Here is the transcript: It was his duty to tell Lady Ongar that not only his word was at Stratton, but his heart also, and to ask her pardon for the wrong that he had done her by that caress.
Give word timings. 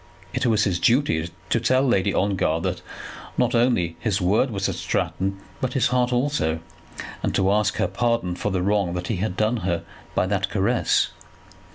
It 0.33 0.47
was 0.47 0.63
his 0.63 0.79
duty 0.79 1.29
to 1.51 1.59
tell 1.59 1.83
Lady 1.83 2.11
Ongar 2.11 2.59
that 2.61 2.81
not 3.37 3.53
only 3.53 3.97
his 3.99 4.19
word 4.19 4.49
was 4.49 4.67
at 4.67 4.73
Stratton, 4.73 5.37
but 5.61 5.73
his 5.73 5.89
heart 5.89 6.11
also, 6.11 6.59
and 7.21 7.35
to 7.35 7.51
ask 7.51 7.75
her 7.75 7.87
pardon 7.87 8.33
for 8.35 8.51
the 8.51 8.63
wrong 8.63 8.95
that 8.95 9.09
he 9.09 9.17
had 9.17 9.37
done 9.37 9.57
her 9.57 9.83
by 10.15 10.25
that 10.25 10.49
caress. 10.49 11.11